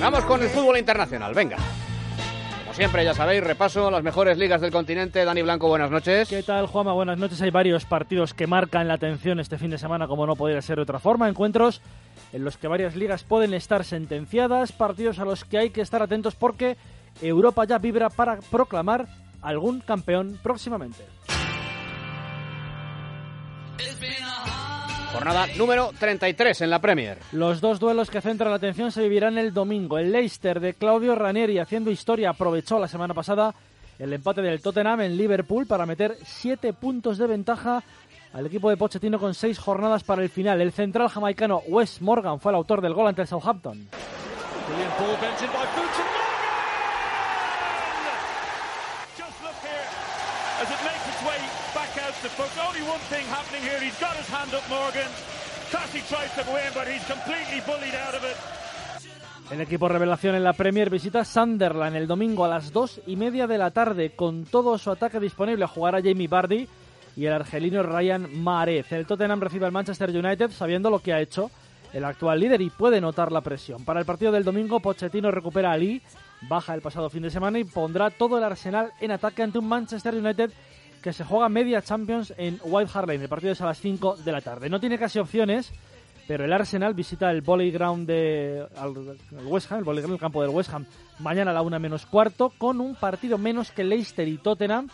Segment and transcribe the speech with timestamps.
[0.00, 1.58] Vamos con el fútbol internacional, venga.
[2.60, 5.26] Como siempre, ya sabéis, repaso las mejores ligas del continente.
[5.26, 6.26] Dani Blanco, buenas noches.
[6.26, 6.94] ¿Qué tal, Juanma?
[6.94, 7.42] Buenas noches.
[7.42, 10.76] Hay varios partidos que marcan la atención este fin de semana, como no podría ser
[10.76, 11.28] de otra forma.
[11.28, 11.82] Encuentros
[12.32, 16.02] en los que varias ligas pueden estar sentenciadas, partidos a los que hay que estar
[16.02, 16.78] atentos porque
[17.20, 19.06] Europa ya vibra para proclamar
[19.42, 21.04] algún campeón próximamente.
[25.12, 27.18] Jornada número 33 en la Premier.
[27.32, 29.98] Los dos duelos que centran la atención se vivirán el domingo.
[29.98, 33.54] El Leicester de Claudio Ranieri haciendo historia aprovechó la semana pasada
[33.98, 37.82] el empate del Tottenham en Liverpool para meter siete puntos de ventaja
[38.32, 40.60] al equipo de Pochettino con seis jornadas para el final.
[40.60, 43.88] El central jamaicano Wes Morgan fue el autor del gol ante el Southampton.
[59.50, 63.46] El equipo revelación en la Premier visita Sunderland el domingo a las dos y media
[63.46, 65.66] de la tarde con todo su ataque disponible.
[65.66, 66.68] Jugará Jamie Vardy
[67.16, 68.92] y el argelino Ryan Mahrez.
[68.92, 71.50] El Tottenham recibe al Manchester United sabiendo lo que ha hecho
[71.92, 73.84] el actual líder y puede notar la presión.
[73.84, 76.02] Para el partido del domingo, Pochettino recupera a Lee,
[76.42, 79.68] baja el pasado fin de semana y pondrá todo el arsenal en ataque ante un
[79.68, 80.52] Manchester United
[81.02, 83.22] que se juega media Champions en White Hart Lane.
[83.22, 84.68] El partido es a las 5 de la tarde.
[84.68, 85.72] No tiene casi opciones,
[86.26, 90.50] pero el Arsenal visita el Volley Ground de el West Ham, el el campo del
[90.50, 90.86] West Ham,
[91.18, 94.88] mañana a la una menos cuarto, con un partido menos que Leicester y Tottenham,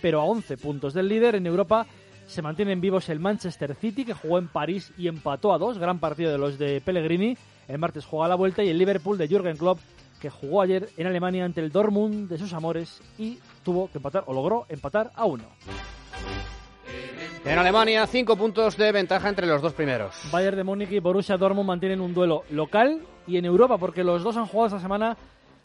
[0.00, 1.34] pero a 11 puntos del líder.
[1.34, 1.86] En Europa
[2.26, 5.98] se mantienen vivos el Manchester City, que jugó en París y empató a dos, gran
[5.98, 7.36] partido de los de Pellegrini.
[7.68, 9.78] El martes juega la vuelta y el Liverpool de Jürgen Klopp,
[10.20, 14.24] que jugó ayer en Alemania ante el Dortmund de sus amores y tuvo que empatar,
[14.26, 15.44] o logró empatar a uno.
[17.44, 20.14] En Alemania, cinco puntos de ventaja entre los dos primeros.
[20.30, 24.22] Bayern de Múnich y Borussia Dortmund mantienen un duelo local y en Europa, porque los
[24.22, 25.16] dos han jugado esta semana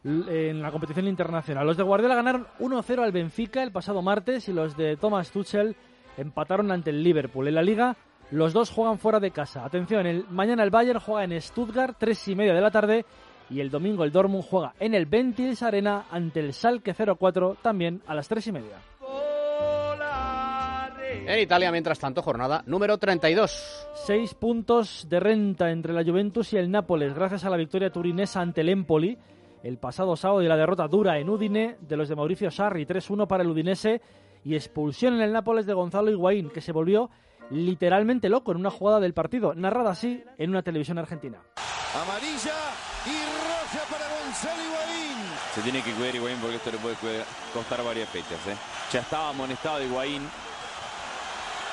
[0.06, 1.66] en la competición internacional.
[1.66, 5.76] Los de Guardiola ganaron 1-0 al Benfica el pasado martes y los de Thomas Tuchel
[6.18, 7.48] empataron ante el Liverpool.
[7.48, 7.98] En la liga,
[8.32, 9.66] los dos juegan fuera de casa.
[9.66, 13.06] Atención, el, mañana el Bayern juega en Stuttgart, tres y media de la tarde,
[13.50, 18.02] y el domingo el Dortmund juega en el Ventils Arena ante el Schalke 04 también
[18.08, 18.78] a las tres y media.
[21.28, 23.88] En Italia, mientras tanto, jornada número 32.
[23.96, 28.42] Seis puntos de renta entre la Juventus y el Nápoles gracias a la victoria turinesa
[28.42, 29.18] ante el Empoli
[29.64, 33.26] el pasado sábado y la derrota dura en Udine de los de Mauricio Sarri 3-1
[33.26, 34.00] para el Udinese
[34.44, 37.10] y expulsión en el Nápoles de Gonzalo Higuaín que se volvió
[37.50, 41.42] literalmente loco en una jugada del partido, narrada así en una televisión argentina.
[41.96, 42.54] Amarilla
[43.08, 43.35] y
[44.36, 45.18] Gonzalo Higuaín.
[45.54, 47.24] Se tiene que cuidar Higuaín porque esto le puede
[47.54, 48.38] costar varias fechas.
[48.48, 48.58] ¿eh?
[48.92, 50.30] Ya estaba amonestado Higuaín.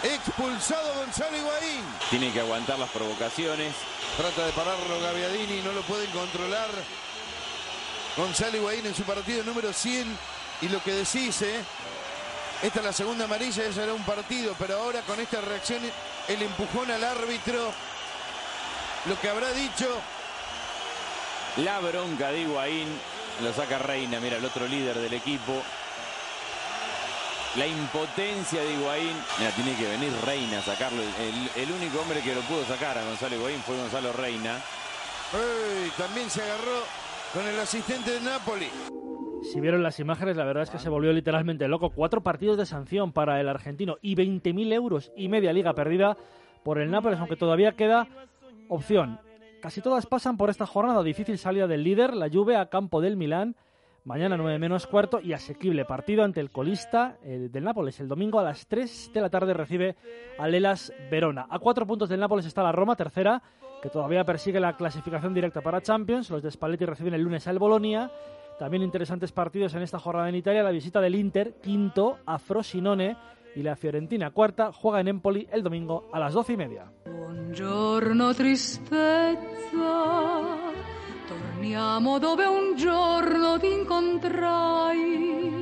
[0.04, 1.84] Expulsado Gonzalo Higuaín.
[2.08, 3.74] Tiene que aguantar las provocaciones.
[4.16, 6.68] Trata de pararlo Gaviadini, no lo pueden controlar.
[8.16, 10.16] Gonzalo Higuaín en su partido número 100.
[10.60, 11.64] Y lo que decís, ¿eh?
[12.62, 15.80] Esta es la segunda amarilla, ese era un partido, pero ahora con esta reacción,
[16.28, 17.72] el empujón al árbitro,
[19.06, 20.00] lo que habrá dicho.
[21.58, 22.88] La bronca de Higuaín,
[23.42, 25.52] lo saca Reina, mira, el otro líder del equipo.
[27.56, 31.02] La impotencia de Higuaín, mira, tiene que venir Reina a sacarlo.
[31.02, 34.56] El, el único hombre que lo pudo sacar a Gonzalo Higuaín fue Gonzalo Reina.
[35.34, 36.80] Ey, también se agarró
[37.34, 38.68] con el asistente de Napoli.
[39.42, 41.90] Si vieron las imágenes, la verdad es que se volvió literalmente loco.
[41.90, 46.16] Cuatro partidos de sanción para el argentino y 20.000 euros y media liga perdida
[46.62, 48.06] por el Nápoles, aunque todavía queda
[48.68, 49.20] opción.
[49.62, 51.04] Casi todas pasan por esta jornada.
[51.04, 53.54] Difícil salida del líder, la Juve a campo del Milán.
[54.04, 58.00] Mañana 9 menos cuarto y asequible partido ante el colista el del Nápoles.
[58.00, 59.94] El domingo a las 3 de la tarde recibe
[60.36, 61.46] al Elas Verona.
[61.48, 63.40] A cuatro puntos del Nápoles está la Roma, tercera,
[63.80, 66.28] que todavía persigue la clasificación directa para Champions.
[66.30, 68.10] Los de Spalletti reciben el lunes al Bolonia.
[68.58, 70.64] También interesantes partidos en esta jornada en Italia.
[70.64, 73.16] La visita del Inter, quinto, a Frosinone.
[73.54, 76.90] Y la Fiorentina, cuarta, juega en Empoli el domingo a las doce y media.
[77.04, 79.36] Buongiorno tristezza,
[81.28, 85.52] torniamo dove un giorno ti incontrai.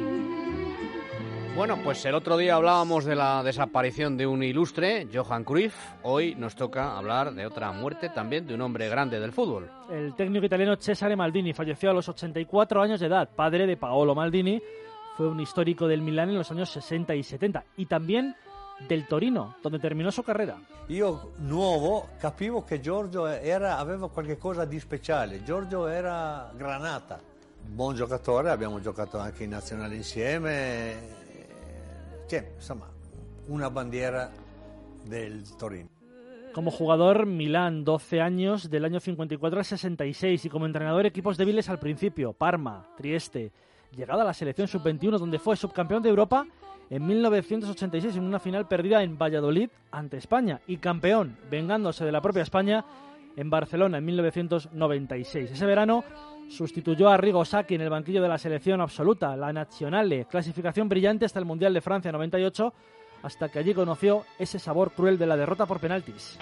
[1.57, 5.75] Bueno, pues el otro día hablábamos de la desaparición de un ilustre, Johan Cruyff.
[6.05, 9.69] Hoy nos toca hablar de otra muerte también de un hombre grande del fútbol.
[9.91, 14.15] El técnico italiano Cesare Maldini falleció a los 84 años de edad, padre de Paolo
[14.15, 14.63] Maldini.
[15.21, 18.35] Fue un histórico del Milán en los años 60 y 70 y también
[18.89, 20.59] del Torino, donde terminó su carrera.
[20.89, 25.43] Io nuovo capivo che Giorgio era, aveva qualche cosa di speciale.
[25.43, 27.21] Giorgio era granata.
[27.63, 30.95] Buon giocatore, abbiamo giocato anche in nazionale insieme.
[32.27, 32.89] Cioè, insomma,
[33.49, 34.33] una bandiera
[35.05, 35.91] del Torino.
[36.55, 41.69] Como jugador, Milán, 12 años, del año 54 al 66, y como entrenador, equipos débiles
[41.69, 43.53] al principio, Parma, Trieste.
[43.97, 46.47] Llegada a la selección sub-21, donde fue subcampeón de Europa
[46.91, 52.21] en 1986 en una final perdida en Valladolid ante España, y campeón, vengándose de la
[52.21, 52.85] propia España,
[53.37, 55.53] en Barcelona en 1996.
[55.53, 56.05] Ese verano
[56.49, 61.25] sustituyó a Rigo Sacchi en el banquillo de la selección absoluta, la Nazionale, clasificación brillante
[61.25, 62.73] hasta el Mundial de Francia 98
[63.23, 66.39] hasta que allí conoció ese sabor cruel de la derrota por penaltis.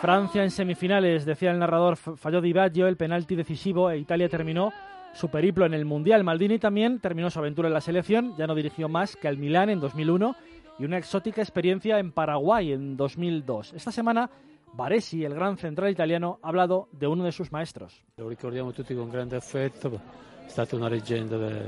[0.00, 4.72] Francia en semifinales, decía el narrador, falló Di Baggio el penalti decisivo e Italia terminó
[5.12, 6.22] su periplo en el Mundial.
[6.22, 9.70] Maldini también terminó su aventura en la selección, ya no dirigió más que al Milán
[9.70, 10.36] en 2001
[10.78, 13.72] y una exótica experiencia en Paraguay en 2002.
[13.74, 14.30] Esta semana
[14.72, 18.04] Baresi, el gran central italiano, ha hablado de uno de sus maestros.
[18.16, 19.90] Lo ricordiamo tutti con grande affetto,
[20.46, 21.62] è stata una leggenda de,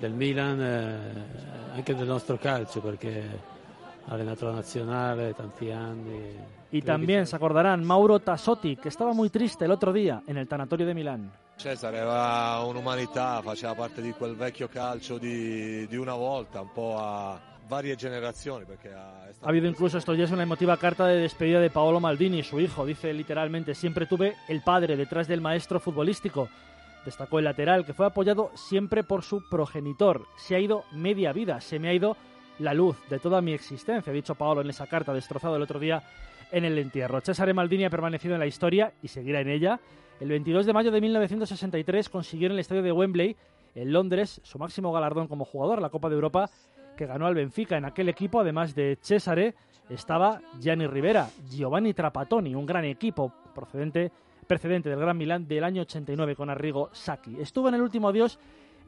[0.00, 3.51] del Milan, eh, anche del nostro calcio, perché
[4.08, 6.36] la nazionale tanti anni.
[6.70, 10.48] Y también se acordarán Mauro Tassotti, que estaba muy triste el otro día en el
[10.48, 11.32] tanatorio de Milán.
[11.56, 16.98] Cesare aveva un'umanità, faceva parte di quel vecchio calcio di, di una volta, un po'
[16.98, 17.38] a
[17.68, 18.66] varias generaciones.
[18.66, 22.42] Porque ha, ha habido incluso estos días una emotiva carta de despedida de Paolo Maldini,
[22.42, 22.84] su hijo.
[22.86, 26.48] Dice literalmente, siempre tuve el padre detrás del maestro futbolístico.
[27.04, 30.26] Destacó el lateral, que fue apoyado siempre por su progenitor.
[30.36, 32.16] Se ha ido media vida, se me ha ido
[32.58, 35.78] la luz de toda mi existencia, ha dicho Paolo en esa carta destrozado el otro
[35.80, 36.02] día
[36.50, 37.20] en el entierro.
[37.20, 39.80] Cesare Maldini ha permanecido en la historia y seguirá en ella.
[40.20, 43.36] El 22 de mayo de 1963 consiguió en el estadio de Wembley,
[43.74, 46.50] en Londres, su máximo galardón como jugador, la Copa de Europa,
[46.96, 47.76] que ganó al Benfica.
[47.76, 49.54] En aquel equipo, además de Cesare,
[49.88, 54.12] estaba Gianni Rivera, Giovanni Trapattoni, un gran equipo procedente,
[54.46, 57.40] precedente del Gran Milán del año 89 con Arrigo Sacchi.
[57.40, 58.38] Estuvo en el último adiós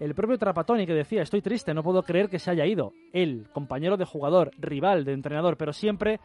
[0.01, 2.93] el propio Trapattoni que decía, estoy triste, no puedo creer que se haya ido.
[3.13, 6.21] Él, compañero de jugador, rival de entrenador, pero siempre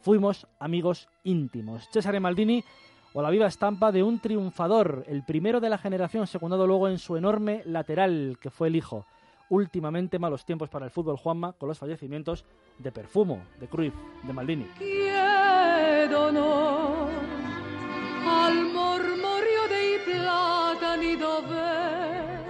[0.00, 1.88] fuimos amigos íntimos.
[1.92, 2.64] Cesare Maldini
[3.12, 6.98] o la viva estampa de un triunfador, el primero de la generación, secundado luego en
[6.98, 9.04] su enorme lateral, que fue el hijo.
[9.48, 12.44] Últimamente malos tiempos para el fútbol Juanma con los fallecimientos
[12.78, 14.66] de Perfumo, de Cruyff, de Maldini.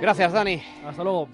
[0.01, 0.63] Gracias, Dani.
[0.85, 1.29] Hasta luego.